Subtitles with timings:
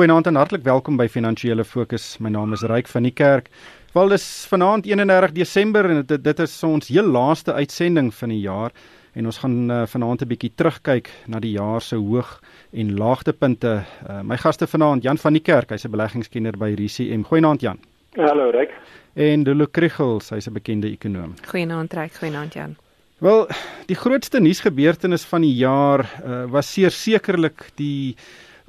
[0.00, 2.14] Goeienaand en hartlik welkom by Finansiële Fokus.
[2.24, 3.50] My naam is Ryk van die Kerk.
[3.92, 8.38] Wel dis vanaand 31 Desember en dit dit is ons heel laaste uitsending van die
[8.40, 8.72] jaar
[9.12, 12.40] en ons gaan uh, vanaand 'n bietjie terugkyk na die jaar se hoog
[12.72, 13.84] en laagtepunte.
[14.08, 17.22] Uh, my gaste vanaand Jan van die Kerk, hy's 'n beleggingskenner by RCM.
[17.28, 17.78] Goeienaand Jan.
[18.16, 18.72] Hallo Ryk.
[19.14, 21.34] En Dulu Krichels, hy's 'n bekende ekonom.
[21.44, 22.76] Goeienaand Ryk, goeienaand Jan.
[23.18, 23.48] Wel,
[23.86, 28.16] die grootste nuusgebeurtenis van die jaar uh, was sekerlik die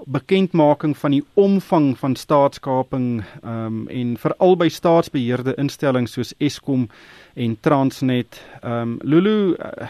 [0.05, 6.87] bekendmaking van die omvang van staatskaping ehm um, en veral by staatsbeheerde instellings soos Eskom
[7.33, 8.41] en Transnet.
[8.61, 9.87] Ehm um, Lulu, uh,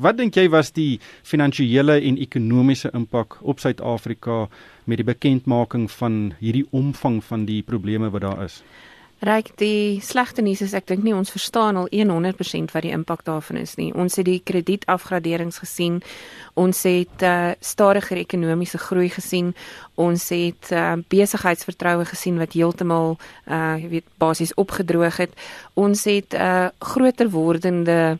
[0.00, 4.48] wat dink jy was die finansiële en ekonomiese impak op Suid-Afrika
[4.84, 8.62] met die bekendmaking van hierdie omvang van die probleme wat daar is?
[9.20, 13.24] Ryk die slegte nuus is ek dink nie ons verstaan al 100% wat die impak
[13.24, 13.92] daarvan is nie.
[13.94, 16.02] Ons het die kredietafgraderings gesien.
[16.54, 19.54] Ons het uh, stadiger ekonomiese groei gesien.
[19.94, 25.32] Ons het uh, besigheidsvertroue gesien wat heeltemal uh jy weet basies opgedroog het.
[25.74, 28.18] Ons het 'n uh, groter wordende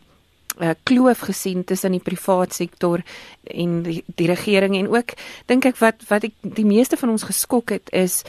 [0.59, 3.01] uh, kloof gesien tussen die privaat sektor
[3.43, 5.13] en die, die regering en ook
[5.45, 8.23] dink ek wat wat ek die meeste van ons geskok het is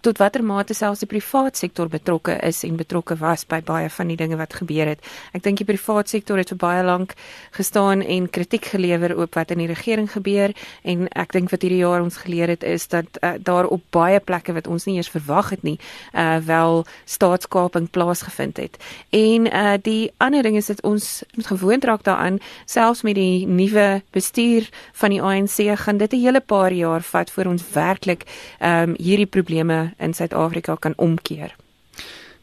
[0.00, 4.12] tot watter mate selfs die privaat sektor betrokke is en betrokke was by baie van
[4.12, 5.02] die dinge wat gebeur het.
[5.34, 7.16] Ek dink die privaat sektor het vir baie lank
[7.56, 10.54] gestaan en kritiek gelewer op wat in die regering gebeur
[10.86, 14.20] en ek dink wat hierdie jaar ons geleer het is dat uh, daar op baie
[14.20, 15.78] plekke wat ons nie eers verwag het nie,
[16.14, 18.78] uh wel staatskaping plaasgevind het.
[19.10, 23.46] En uh die ander ding is dat ons moet gewoond raak daaraan selfs met die
[23.46, 24.68] nuwe bestuur
[25.02, 28.24] van die ANC gaan dit 'n hele paar jaar vat voor ons werklik
[28.60, 31.54] um, hierdie probleme probleme in Suid-Afrika kan omkeer.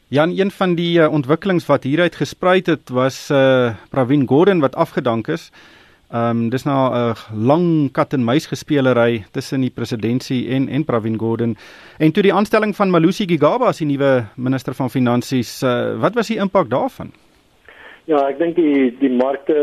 [0.07, 4.75] Jan, een van die uh, ontwikkelings wat hieruit gespruit het was uh Pravin Gordhan wat
[4.75, 5.51] afgedank is.
[6.11, 10.67] Ehm um, dis nou 'n uh, lang kat en muis gespelery tussen die presidentsie en
[10.69, 11.55] en Pravin Gordhan.
[11.99, 16.15] En toe die aanstelling van Malusi Gigaba as die nuwe minister van finansies, uh, wat
[16.15, 17.11] was die impak daarvan?
[18.05, 19.53] Ja, ek dink die die markte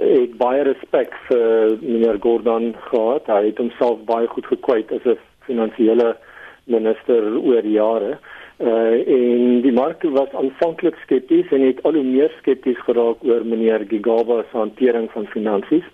[0.00, 3.26] het baie respek vir meneer Gordhan gehad.
[3.26, 6.16] Hy het homself baie goed gekwyt as 'n finansiële
[6.64, 8.18] minister oor jare.
[8.58, 13.44] Uh en die mark was aanvanklik skepties en het al hoe meer skepties geraak oor
[13.44, 15.84] meneer Gigaba se hantering van finansies.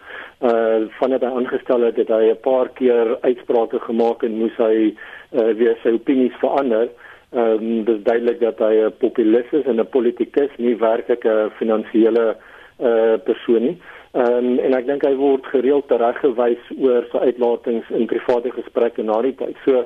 [0.41, 4.95] Uh vandat hy aangestel het, het hy 'n paar keer uitsprake gemaak en moes hy
[5.33, 6.89] uh weer sy opinies verander.
[7.33, 11.51] Ehm um, dis duidelik dat hy 'n populis is en 'n politikus, nie werklik 'n
[11.59, 12.37] finansiële
[12.81, 13.79] uh persoon nie.
[14.17, 19.05] Ehm um, en ek dink hy word gereeld tereggewys oor sy uitlatings in private gesprekke
[19.05, 19.59] na die tyd.
[19.67, 19.83] So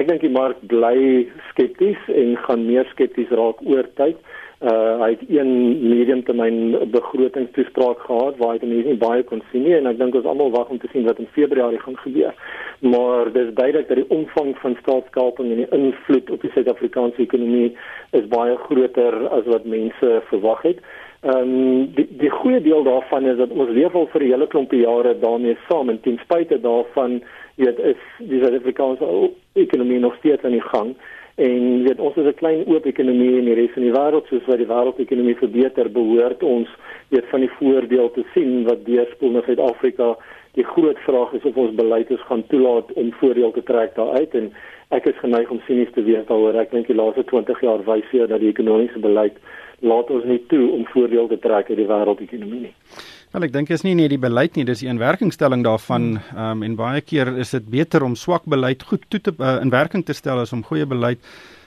[0.00, 4.16] ek dink die mark bly skepties en gaan meer skepties raak oor tyd.
[4.64, 5.50] Uh hy het een
[5.90, 10.16] medium termyn begrotingstoespraak gehad waar hy mense nie baie kon sien nie en ek dink
[10.16, 12.32] ons almal wag om te sien wat in Februarie gaan gebeur.
[12.80, 17.74] Maar dis duidelik dat die omvang van staatskaping en die invloed op die Suid-Afrikaanse ekonomie
[18.16, 20.80] is baie groter as wat mense verwag het.
[21.26, 24.46] Ehm um, die die goeie deel daarvan is dat ons leef al vir 'n hele
[24.46, 27.22] klompie jare daarmee saam en ten spyte daarvan
[27.54, 30.94] weet is die Suid-Afrikaanse ekonomie nog steeds aan die gang.
[31.34, 34.46] En weet ons is 'n klein oop ekonomie in die res van die wêreld soos
[34.46, 36.68] wat die wêreldekonomie verbeter behoort ons
[37.08, 40.16] weet van die voordeel te sien wat deurspoel na Suid-Afrika.
[40.52, 44.34] Die groot vraag is of ons beleid is gaan toelaat om voordeel te trek daaruit.
[44.34, 44.52] En
[44.90, 46.54] ek is geneig om sinies te wees daaroor.
[46.54, 49.36] Ek dink die laaste 20 jaar wys hier dat die ekonomiese beleid
[49.84, 52.74] laat ons nie toe om voordeel te trek uit die wêreldekonomie nie.
[53.34, 56.76] Wel ek dink is nie net die beleid nie, dis die inwerkingstelling daarvan um, en
[56.78, 60.16] baie keer is dit beter om swak beleid goed toe te uh, in werking te
[60.16, 61.20] stel as om goeie beleid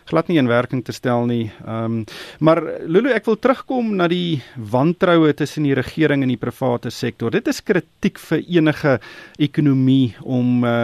[0.09, 1.51] glad nie in werking te stel nie.
[1.65, 2.03] Ehm um,
[2.39, 7.31] maar Lulu, ek wil terugkom na die wantroue tussen die regering en die private sektor.
[7.31, 8.97] Dit is kritiek vir enige
[9.37, 10.77] ekonomie om uh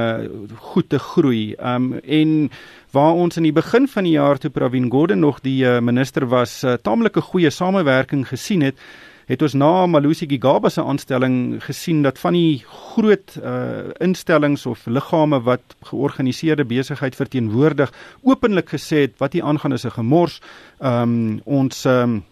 [0.71, 1.55] goed te groei.
[1.57, 2.49] Ehm um, en
[2.95, 6.25] waar ons in die begin van die jaar toe Pravin Gordhan nog die uh, minister
[6.31, 8.79] was, uh, taamlike goeie samewerking gesien het,
[9.25, 14.85] het ons na Malusi Gigaba se aanstelling gesien dat van die groot uh, instellings of
[14.85, 20.41] liggame wat georganiseerde besigheid verteenwoordig, openlik gesê het wat hier aangaan is 'n gemors.
[20.79, 22.23] Um, ons um,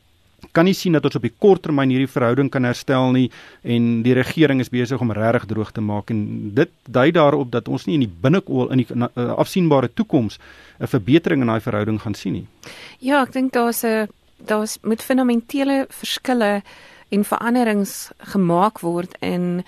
[0.51, 3.29] kan nie sien dat ons op die kort termyn hierdie verhouding kan herstel nie
[3.63, 7.67] en die regering is besig om regtig droog te maak en dit dui daarop dat
[7.67, 10.39] ons nie in die binnekoel in die uh, afsienbare toekoms
[10.79, 12.47] 'n verbetering in daai verhouding gaan sien nie.
[12.99, 14.07] Ja, ek dink daar's 'n
[14.45, 16.61] daar's moet fundamentele verskille
[17.09, 19.63] en veranderings gemaak word in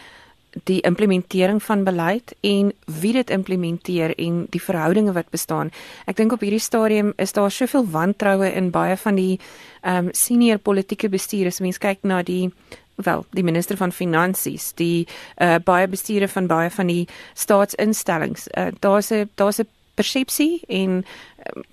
[0.63, 5.71] die implementering van beleid en wie dit implementeer en die verhoudinge wat bestaan.
[6.07, 9.39] Ek dink op hierdie stadium is daar soveel wantroue in baie van die
[9.81, 11.59] ehm um, senior politieke bestuurders.
[11.59, 12.51] As mens kyk na die
[12.95, 15.07] wel, die minister van finansies, die
[15.41, 18.47] uh baie bestuurders van baie van die staatsinstellings.
[18.57, 21.05] Uh daar's 'n daar's 'n persepsie en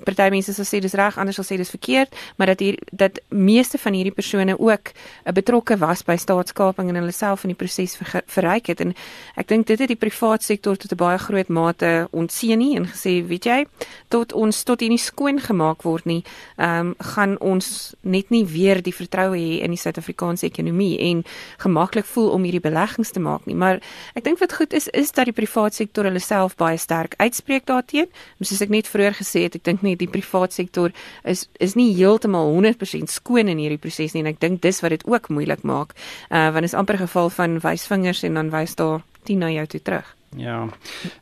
[0.04, 3.20] party mense sal sê dis reg, ander sal sê dis verkeerd, maar dat hier dat
[3.28, 7.58] meeste van hierdie persone ook uh, betrokke was by staatskaping en hulle self in die
[7.58, 8.94] proses ver, verryk het en
[9.40, 12.86] ek dink dit het die privaat sektor tot 'n baie groot mate ontseën nie en
[12.86, 13.66] gesê, weet jy,
[14.08, 16.22] tot ons tot hier nie skoon gemaak word nie,
[16.56, 21.24] ehm um, gaan ons net nie weer die vertroue hê in die Suid-Afrikaanse ekonomie en
[21.58, 23.54] gemaklik voel om hierdie beleggings te maak nie.
[23.54, 23.80] Maar
[24.14, 27.66] ek dink wat goed is is dat die privaat sektor hulle self baie sterk uitspreek
[27.66, 28.08] daarteenoor.
[28.42, 30.90] Soos ek net vroeër gesê het, ek dink nie die privaat sektor
[31.22, 34.90] is is nie heeltemal 100% skoon in hierdie proses nie en ek dink dis wat
[34.90, 35.94] dit ook moeilik maak.
[36.30, 39.82] Uh want is amper geval van wysvingers en dan wys daar 10 na jou toe
[39.82, 40.08] terug.
[40.36, 40.68] Ja.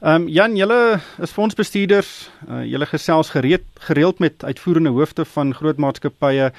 [0.00, 5.54] Ehm um, Jan, julle is fondsbestuurders, uh, julle gesels gereed gereeld met uitvoerende hoofde van
[5.54, 6.52] groot maatskappye.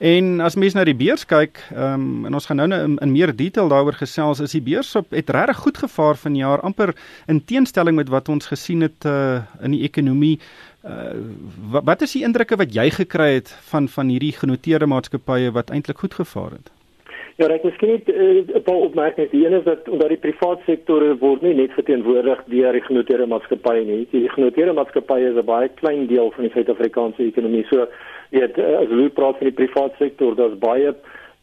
[0.00, 3.10] En as mens na die beurs kyk, ehm um, en ons gaan nou in, in
[3.12, 6.94] meer detail daaroor gesels, is die beurs op het regtig goed gevaar vanjaar, amper
[7.28, 10.38] in teenstelling met wat ons gesien het uh, in die ekonomie.
[10.80, 11.12] Uh,
[11.70, 15.70] wat, wat is die indrukke wat jy gekry het van van hierdie genoteerde maatskappye wat
[15.70, 16.70] eintlik goed gevaar het?
[17.40, 19.30] Ja, ek miskien net eh, 'n uh, paar opmerkings.
[19.30, 23.26] Die een is dat omdat die private sektor word nie net verteenwoordig deur die genoteerde
[23.26, 24.06] maatskappye nie.
[24.10, 27.64] Die genoteerde maatskappye is 'n baie klein deel van die Suid-Afrikaanse ekonomie.
[27.70, 27.86] So,
[28.30, 30.94] weet eh, as jy praat van die private sektor, daar's baie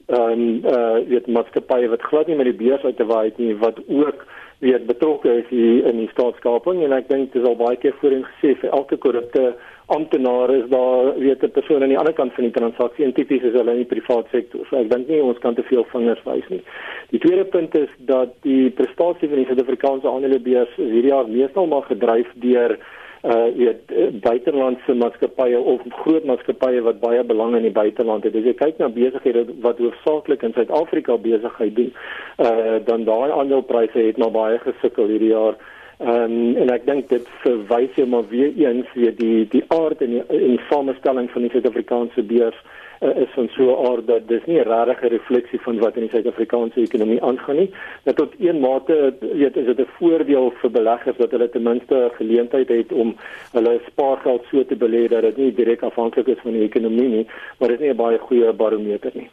[0.08, 3.38] ehm um, uh weet maatskappye wat glad nie met die beurs uit te waai het
[3.38, 4.26] nie wat ook
[4.60, 7.94] weet betrokke is hier in die staatskaping en ek dink dit is al baie keer
[8.02, 9.52] voorheen gesê vir elke korrupte
[9.94, 13.44] amptenaar is daar weet 'n persoon aan die ander kant van die transaksie en tipies
[13.44, 14.66] is hulle in die private sektor.
[14.70, 16.62] So ek dink nie ons kan te veel vingers wys nie.
[17.10, 21.84] Die tweede punt is dat die prestasie van die Suid-Afrikaanse aandelebeurs hierdie jaar meestal maar
[21.84, 22.78] gedryf deur
[23.24, 28.36] uh weet buitelandse maatskappye of groot maatskappye wat baie belang in die buiteland het.
[28.36, 31.94] As jy kyk na besighede wat hoofsaaklik in Suid-Afrika besigheid doen,
[32.38, 35.58] uh dan daai aandelepryse het maar baie gesukkel hierdie jaar.
[35.98, 40.12] Um, en ek dink dit verwys jy maar weer eens weer die die aard en
[40.14, 44.28] die en die samestelling van die Suid-Afrikaanse beurs uh, is van so 'n aard dat
[44.28, 47.74] dis nie 'n regte refleksie van wat in die Suid-Afrikaanse ekonomie aangaan nie.
[48.04, 51.96] Dat tot een mate weet is dit 'n voordeel vir beleggers dat hulle ten minste
[51.96, 53.16] 'n geleentheid het om
[53.52, 57.28] hulle spaargeld so te belê dat dit nie direk afhanklik is van die ekonomie nie,
[57.60, 59.30] maar dit is nie 'n baie goeie barometer nie.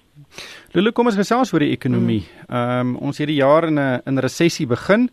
[0.72, 2.22] Lulu, kom ons gesels oor die ekonomie.
[2.48, 5.10] Ehm um, ons het die jaar in 'n in 'n resessie begin.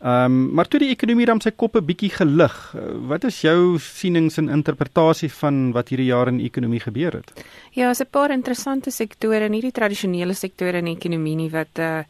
[0.00, 2.54] Ehm um, maar toe die ekonomie dan sy koppe bietjie gelig.
[2.72, 7.18] Eh, wat is jou sienings en interpretasie van wat hierdie jaar in die ekonomie gebeur
[7.18, 7.32] het?
[7.76, 11.78] Ja, is 'n paar interessante sektore en hierdie tradisionele sektore in die ekonomie nie wat
[11.78, 12.00] uh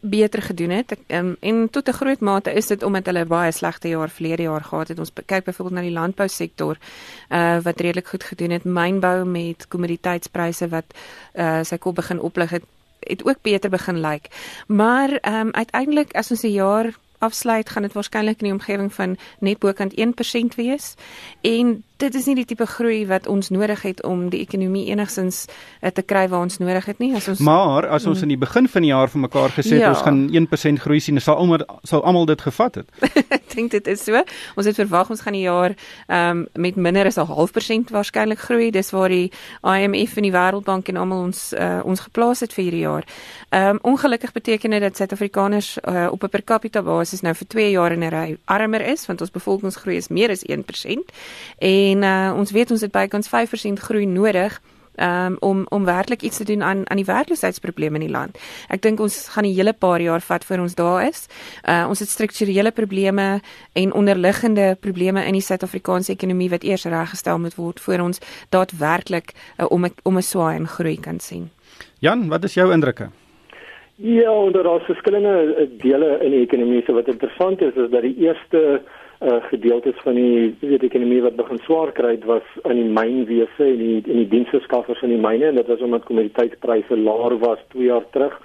[0.00, 0.96] beter gedoen het.
[1.08, 4.64] Um, en tot 'n groot mate is dit omdat hulle baie slegte jaar verlede jaar
[4.64, 4.98] gehad het.
[4.98, 6.78] Ons kyk byvoorbeeld na die landbou sektor
[7.28, 8.64] uh wat redelik goed gedoen het.
[8.64, 10.84] Mynbou met kommoditeitspryse wat
[11.34, 12.62] uh sy kop begin oplig het
[13.00, 14.26] het ook beter begin lyk.
[14.66, 18.94] Maar ehm um, uiteindelik as ons 'n jaar afsluit, gaan dit waarskynlik in die omgewing
[18.94, 20.94] van net bokant 1% wees.
[21.40, 25.44] En dit is nie die tipe groei wat ons nodig het om die ekonomie enigstens
[25.46, 27.12] uh, te kry waar ons nodig het nie.
[27.16, 28.22] As ons Maar as ons mm.
[28.22, 29.92] in die begin van die jaar vir mekaar gesê het ja.
[29.92, 32.88] ons gaan 1% groei sien, sal almal sal almal dit gevat het.
[33.36, 34.22] Ek dink dit is so.
[34.56, 35.76] Ons het verwag ons gaan die jaar
[36.08, 38.70] ehm um, met minder as 'n half persent waarskynlik groei.
[38.70, 39.30] Dis waar die
[39.62, 43.04] IMF en die Wêreldbank en almal ons uh, ons geplaas het vir hierdie jaar.
[43.50, 47.46] Ehm um, ongelukkig beteken dit dat Suid-Afrikaners uh, op 'n per capita basis nou vir
[47.46, 51.12] 2 jaar in 'n ry armer is want ons bevolkingsgroei is meer as 1%
[51.58, 54.60] en En uh, ons weet ons het bykans 5% groei nodig
[55.00, 58.38] um, om om werklik iets te doen aan aan die werkloosheidsprobleme in die land.
[58.68, 61.26] Ek dink ons gaan 'n hele paar jaar vat voor ons daar is.
[61.68, 63.40] Uh, ons het strukturele probleme
[63.72, 69.32] en onderliggende probleme in die Suid-Afrikaanse ekonomie wat eers reggestel moet word voor ons daadwerklik
[69.58, 71.50] uh, om om 'n swaai en groei kan sien.
[71.98, 73.08] Jan, wat is jou indrukke?
[73.96, 76.82] Ja, onder daar is verskillende dele in die ekonomie.
[76.86, 78.80] So wat interessant is is dat die eerste
[79.20, 83.82] uh, gedeeltes van die weet ekonomie wat begin swaar kry was in die mynwese en
[83.82, 87.84] die in die diensverskaffers in die myne en dit was omdat kommoditeitspryse laer was 2
[87.90, 88.38] jaar terug.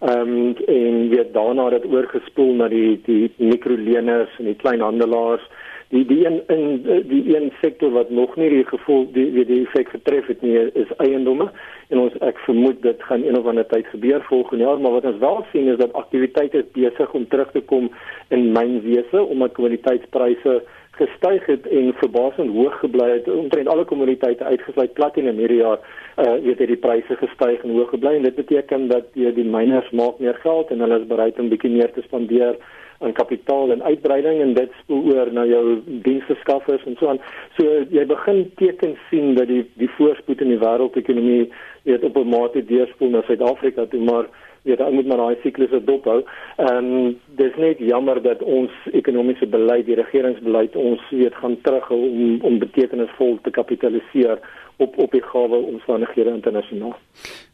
[0.00, 5.44] Ehm um, en weet daarna het dit oorgespoel na die die mikroleners en die kleinhandelaars
[5.90, 9.60] die die een in die een sektor wat nog nie die gevoel die die, die
[9.66, 11.50] effek getref het nie is eiendomme.
[11.88, 14.80] En ons ek vermoed dit gaan een of ander tyd gebeur volgende jaar.
[14.80, 17.90] Maar wat ons wel sien is dat aktiwiteite besig om terug te kom
[18.28, 20.60] in mynwese omdat kommoditeitspryse
[21.00, 23.28] gestyg het en verbasend hoog gebly het.
[23.28, 25.80] Omtrent alle kommoditeite uitgesluit platinum hierdie jaar
[26.22, 28.14] uh weet jy die pryse gestyg en hoog gebly.
[28.14, 31.50] En dit beteken dat die, die miners maak meer geld en hulle is bereid om
[31.50, 32.60] bietjie meer te spandeer
[33.00, 37.20] aan kapitaal en uitbreiding en dit spoel oor na jou diensverskaffers en so aan.
[37.56, 41.48] So jy begin tekens sien dat die die voorspoed in die wêreldekonomie
[41.88, 44.28] weet op 'n mate deurspoel na Suid-Afrika toe, maar
[44.62, 46.22] weet ou moet maar daai siklus dophou.
[46.56, 52.00] Ehm um, dis net jammer dat ons ekonomiese beleid, die regeringsbeleid ons weet gaan terughou
[52.00, 54.38] om om betekenisvol te kapitaliseer
[54.76, 56.96] op op die gawe omstandighede internasionaal.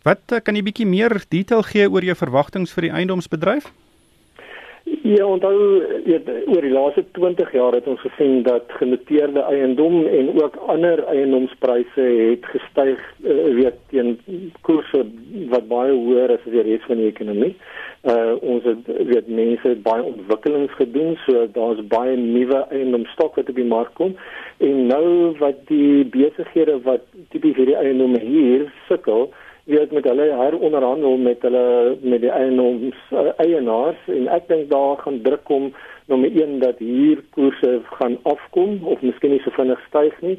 [0.02, 3.72] Wat uh, kan jy bietjie meer detail gee oor jou verwagtinge vir die eiendomsbedryf?
[4.86, 5.54] Ja, onthou
[6.46, 12.04] oor die laaste 20 jaar het ons gesien dat genoteerde eiendom en ook ander eiendomspryse
[12.30, 14.12] het gestyg uh, weet teen
[14.66, 15.02] koerse
[15.50, 17.56] wat baie hoër is as die res van die ekonomie.
[18.06, 23.50] Uh ons het weet mense het baie ontwikkelings gedoen, so daar's baie nuwe eiendomsstokke wat
[23.50, 24.14] op die mark kom.
[24.62, 29.32] En nou wat die besighede wat tipies hierdie eiendomme hier sukkel,
[29.66, 35.00] weet met hulle heronderhandel met hulle met die eienoms uh, eienaars en ek dink daar
[35.02, 35.72] gaan druk kom
[36.06, 40.36] nommer 1 dat hier koerse gaan afkom of miskien nie so vinnig styg nie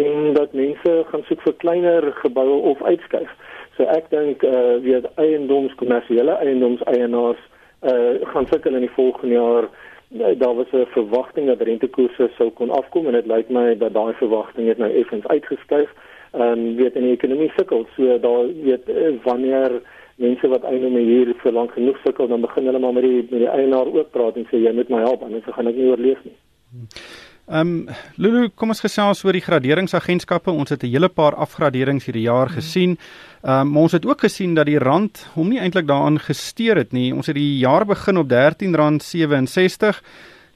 [0.00, 3.28] en dat mense gaan soek vir kleiner geboue of uitskuif.
[3.76, 7.42] So ek dink uh weet eiendoms kommersiële eiendoms eienaars
[7.84, 12.48] uh gaan sukkel in die volgende jaar uh, daar was 'n verwagting dat rentekoerse sou
[12.50, 15.92] kon afkom en dit lyk my dat daai verwagting het nou effens uitgeskuif
[16.32, 17.86] ehm um, weet in die ekonomie sukkel.
[17.96, 19.80] So daar weet eh, wanneer
[20.20, 23.40] mense wat eiendomme hier vir lank genoeg sukkel, dan begin hulle maar met die met
[23.46, 26.22] die eienaar ook praat en sê jy moet my help anders gaan ek nie oorleef
[26.24, 26.36] nie.
[27.50, 30.52] Ehm um, Lulu, kom ons gesels oor die graderingsagentskappe.
[30.52, 32.98] Ons het 'n hele paar afgraderings hierdie jaar gesien.
[33.42, 36.92] Ehm um, ons het ook gesien dat die rand hom nie eintlik daaraan gesteer het
[36.92, 37.14] nie.
[37.14, 40.02] Ons het die jaar begin op R13.67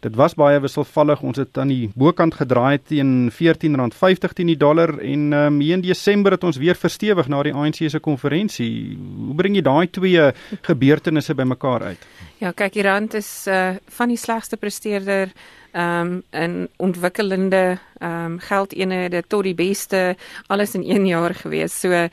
[0.05, 1.23] Dit was baie wisselvallig.
[1.25, 6.37] Ons het aan die bokant gedraai teen R14.50 teen die dollar en um, in Desember
[6.37, 8.99] het ons weer verstewig na die ANC se konferensie.
[8.99, 10.27] Hoe bring jy daai twee
[10.69, 12.05] gebeurtenisse bymekaar uit?
[12.43, 13.63] Ja, kyk, die rand is uh
[13.97, 15.33] van die slegste presteerder
[15.73, 20.17] ehm um, in ontwikkelende ehm um, geldeenhede tot die beste
[20.53, 21.81] alles in 1 jaar gewees.
[21.81, 22.11] So ehm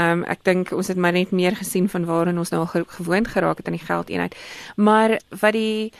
[0.00, 3.60] um, ek dink ons het maar net meer gesien van waarin ons nou gewoond geraak
[3.60, 4.36] het aan die geldeenheid.
[4.76, 5.92] Maar wat die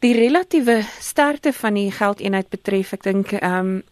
[0.00, 3.82] Die relatiewe sterkte van die geldeenheid betref, ek dink ehm um,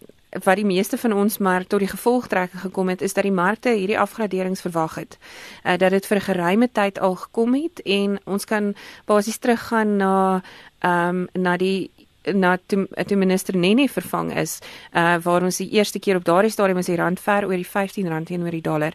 [0.45, 3.73] wat die meeste van ons maar tot die gevolgtrekking gekom het is dat die markte
[3.73, 5.17] hierdie afgraderings verwag het.
[5.65, 8.75] Uh, dat dit vir 'n geruime tyd al gekom het en ons kan
[9.05, 10.43] basies teruggaan na
[10.81, 11.91] ehm um, na die
[12.35, 14.59] na toe, toe minister Nene vervang is,
[14.93, 17.67] uh waar ons die eerste keer op daardie stadium as die rand ver oor die
[17.67, 18.93] R15 teenoor die dollar.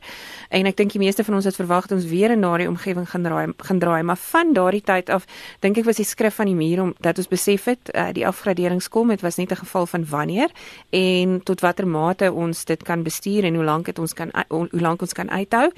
[0.50, 3.24] En ek dink die meeste van ons het verwag ons weer in daardie omgewing gaan
[3.24, 5.26] draai gaan draai, maar van daardie tyd af
[5.62, 8.28] dink ek was die skrif van die muur om dat ons besef het uh die
[8.28, 10.50] afgraderings kom, dit was net 'n geval van wanneer
[10.92, 14.68] en tot watter mate ons dit kan bestuur en hoe lank dit ons kan hoe
[14.72, 15.72] lank ons kan uithou.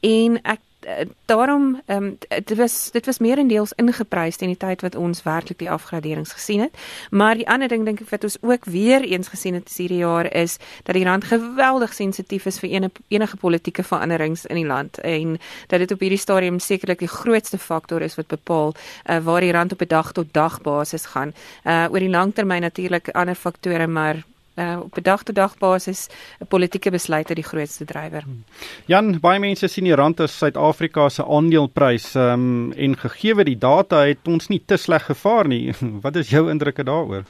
[0.00, 0.67] En ek Eh,
[1.24, 5.58] daarom ehm um, dit was dit was meerendeels ingeprys in die tyd wat ons werklik
[5.58, 6.78] die afgraderings gesien het.
[7.10, 10.32] Maar die ander ding dink ek wat ons ook weer eens gesien het hierdie jaar
[10.32, 15.00] is dat die rand geweldig sensitief is vir enige enige politieke veranderings in die land
[15.00, 19.40] en dat dit op hierdie stadium sekerlik die grootste faktor is wat bepaal uh, waar
[19.40, 21.34] die rand op 'n dag tot dag basis gaan.
[21.64, 24.24] Uh oor die langtermyn natuurlik ander faktore maar
[24.58, 26.08] uh, op 'n dag-tot-dag basis
[26.40, 28.22] 'n politieke besluit uit die grootste drywer.
[28.22, 28.44] Hmm.
[28.86, 34.06] Jan, baie mense sien die rand as Suid-Afrika se aandeleprys um, en gegee die data
[34.06, 35.72] het ons nie te sleg gevaar nie.
[36.04, 37.24] Wat is jou indrukke daaroor?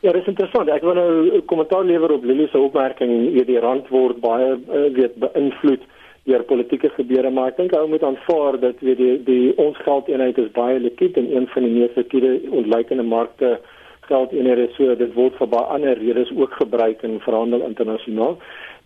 [0.00, 0.68] Ja, dit is interessant.
[0.68, 4.54] Ek wil nou 'n kommentaar lewer op Lily se opmerking oor die rand word baie
[4.54, 5.82] uh, weet beïnvloed
[6.28, 10.38] deur politieke gebeure, maar ek dink ou moet aanvaar dat weet die die ons geldeenheid
[10.38, 13.58] is baie likwid en een van die mees likwiede ontleikende markte
[14.08, 18.38] geldeenhede so dit word vir baie ander redes ook gebruik in verhandel internasionaal.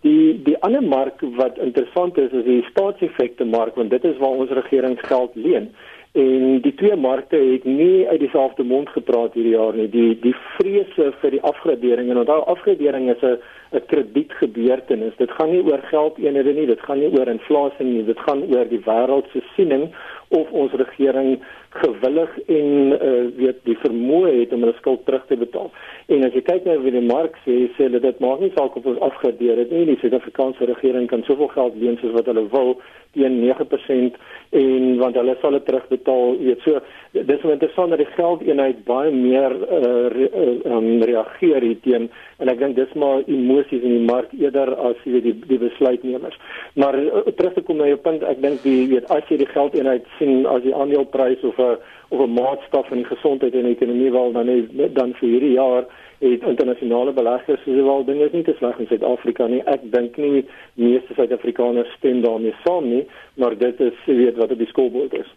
[0.03, 4.39] Die die ander mark wat interessant is is die staatseffekte mark want dit is waar
[4.43, 5.71] ons regering geld leen.
[6.13, 9.87] En die twee markte het nie uit dieselfde mond gepraat hierdie jaar nie.
[9.89, 13.39] Die die vrese vir die afgradering en onthou afgradering is 'n
[13.73, 15.15] 'n kredietgebeurtenis.
[15.17, 18.67] Dit gaan nie oor geldeenhede nie, dit gaan nie oor inflasie nie, dit gaan oor
[18.69, 19.89] die wêreld se siening
[20.27, 21.39] of ons regering
[21.81, 25.71] gewillig en uh, weet die vermoë het om hulle skuld terug te betaal.
[26.13, 28.75] En as jy kyk na wie die mark sê, sê hulle dit maak nie saak
[28.77, 29.85] of ons afgradeer het nie.
[29.89, 32.75] Die Suid-Afrikaanse regering kan soveel geld leen soos wat hulle wil
[33.13, 34.17] teen 9%
[34.53, 36.35] en want hulle sal dit terugbetaal.
[36.41, 36.81] Jy weet so
[37.13, 40.29] dis so interessant dat die geldeenheid baie meer uh, re,
[40.69, 42.09] um, reageer hierteen
[42.41, 46.37] en ek dink dis maar emosies in die mark eerder as jy die die besluitnemers.
[46.81, 49.51] Maar uh, terug te kom na jou punt, ek dink die weet as jy die
[49.53, 51.77] geldeenheid sien as die aandeleprys of 'n
[52.13, 55.55] of 'n maatstaf van die gesondheid en die ekonomie wel dan is dan vir hierdie
[55.57, 55.85] jaar
[56.31, 59.61] het internasionale beleggers sê wel dinge is nie te sleg in Suid-Afrika nie.
[59.67, 60.45] Ek dink nie
[60.79, 63.01] meeste Suid-Afrikaners stem daarmee saam nie,
[63.39, 65.33] maar dit is weet wat op die skoolbord is.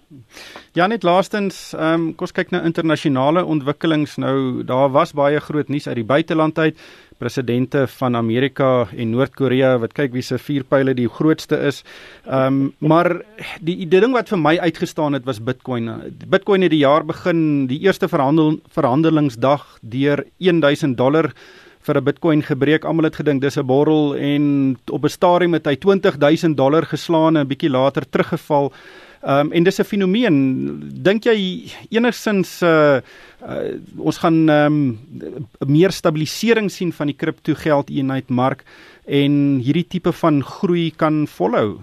[0.78, 4.62] Ja, net laastens, ehm um, kom ons kyk na internasionale ontwikkelings nou.
[4.66, 6.78] Daar was baie groot nuus uit die buiteland uit.
[7.18, 11.82] Presidente van Amerika en Noord-Korea wat kyk wie se vuurpyle die grootste is.
[12.26, 13.22] Ehm um, maar
[13.60, 15.90] die die ding wat vir my uitgestaan het was Bitcoin.
[16.28, 21.32] Bitcoin het die jaar begin, die eerste verhandel verhandelingsdag deur 1000 dollar
[21.86, 22.84] vir 'n Bitcoin gebreek.
[22.84, 27.36] Almal het gedink dis 'n borrel en op 'n stadium het hy 20000 dollar geslaan
[27.36, 28.72] en 'n bietjie later teruggeval.
[29.22, 30.36] Ehm um, en dis 'n fenomeen.
[31.02, 33.00] Dink jy enigsins uh,
[33.42, 34.98] uh ons gaan ehm um,
[35.66, 38.64] meer stabilisering sien van die kripto geld eenheidmark
[39.04, 41.78] en hierdie tipe van groei kan volhou?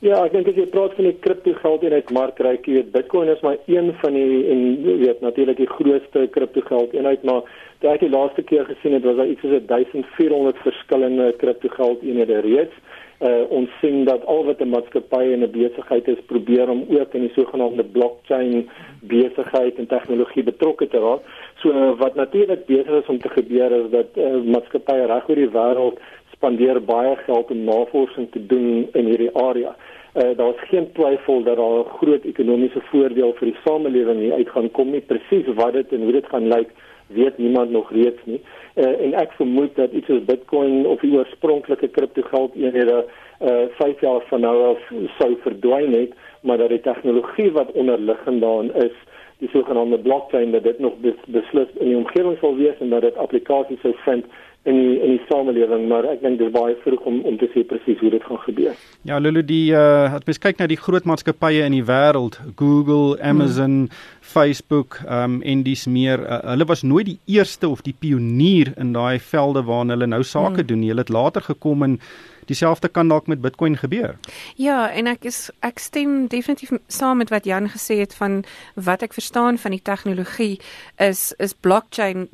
[0.00, 3.28] Ja, ek dink as jy praat van die kripto geld eenheidmark, kry jy weet Bitcoin
[3.28, 7.42] is maar een van die en jy weet natuurlik die grootste kripto geld eenheid, maar
[7.82, 12.40] Toe ek die laaste keer gesien het, was daar iets soos 1400 verskillende kriptogeld eenhede
[12.46, 12.72] reeds.
[13.20, 17.14] Uh ons sien dat al wat 'n maatskappy en 'n besigheid is probeer om ook
[17.14, 18.68] in die sogenaamde blockchain
[19.00, 21.20] besigheid en tegnologie betrokke te raak.
[21.56, 25.34] So uh, wat natuurlik besig is om te gebeur is dat uh, maatskappye reg oor
[25.34, 25.98] die wêreld
[26.32, 29.76] spandeer baie geld om navorsing te doen in hierdie area.
[30.16, 34.32] Uh, daar is geen twyfel dat daar 'n groot ekonomiese voordeel vir die samelewing hier
[34.32, 36.70] uit gaan kom nie presies wat dit en hoe dit gaan lyk
[37.06, 38.40] weet niemand nog reeds nie.
[38.74, 43.04] Uh, en ek vermoed dat iets soos Bitcoin of die oorspronklike kriptogeld eenhede
[43.40, 44.80] uh 5 jaar van nou af
[45.18, 48.96] sou verdwyn het, maar dat die tegnologie wat onderliggend daarin is,
[49.38, 50.92] die sogenaamde blockchain dat dit nog
[51.26, 54.24] beslis in die omgewing sal wees en dat dit applikasies sou vind
[54.66, 57.48] in die in die samelewing maar ek dink dit is baie vroeg om om te
[57.54, 58.76] sê presies hoe dit gaan gebeur.
[59.08, 63.16] Ja, Lulu die uh as mens kyk na die groot maatskappye in die wêreld, Google,
[63.22, 64.04] Amazon, hmm.
[64.20, 68.94] Facebook, um en dis meer uh, hulle was nooit die eerste of die pionier in
[68.96, 70.70] daai velde waarna hulle nou sake hmm.
[70.70, 70.90] doen nie.
[70.94, 72.00] Hulle het later gekom en
[72.46, 74.14] dieselfde kan dalk met Bitcoin gebeur.
[74.54, 78.42] Ja, en ek is ek stem definitief saam met wat Jan gesê het van
[78.74, 80.56] wat ek verstaan van die tegnologie
[81.02, 82.28] is is blockchain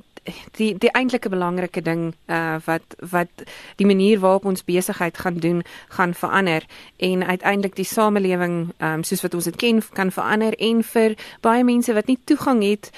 [0.57, 3.45] die die eintlike belangrike ding uh wat wat
[3.77, 9.23] die manier waarop ons besigheid gaan doen gaan verander en uiteindelik die samelewing um soos
[9.23, 12.91] wat ons dit ken kan verander en vir baie mense wat nie toegang het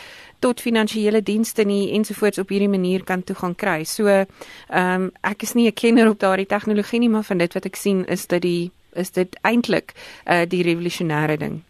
[0.45, 3.85] tot finansiële dienste nie ensovoorts op hierdie manier kan toegang kry.
[3.89, 4.29] So ehm
[4.77, 7.77] um, ek is nie 'n kenner op daardie tegnologie nie, maar van dit wat ek
[7.77, 9.95] sien is dit die is dit eintlik
[10.27, 11.63] uh die revolusionêre ding.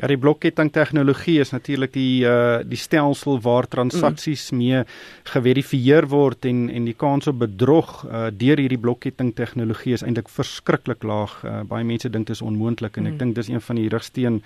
[0.00, 4.58] Ja, die blokketting tegnologie is natuurlik die uh die stelsel waar transaksies mm.
[4.58, 4.84] mee
[5.32, 10.28] geverifieer word en en die kans op bedrog uh deur hierdie blokketting tegnologie is eintlik
[10.28, 11.36] verskriklik laag.
[11.44, 13.12] Uh, baie mense dink dit is onmoontlik en mm.
[13.12, 14.42] ek dink dis een van die rigsteen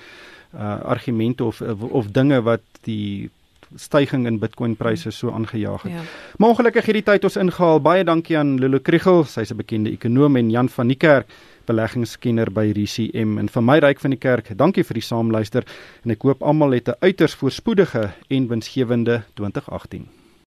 [0.54, 3.30] uh argumente of of dinge wat die
[3.76, 5.92] stygings in Bitcoin pryse so aangejaag het.
[5.92, 6.02] Ja.
[6.36, 7.80] Maar ongelukkig hierdie tyd ons ingehaal.
[7.80, 11.26] Baie dankie aan Lulu Kriegel, sy's 'n bekende ekonom en Jan van die Kerk
[11.66, 14.52] beleggingskenner by RCM en vir my ryk van die kerk.
[14.56, 15.64] Dankie vir die saamluister
[16.04, 20.23] en ek hoop almal het 'n uiters voorspoedige en winsgewende 2018.